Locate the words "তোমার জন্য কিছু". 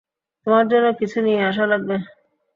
0.47-1.17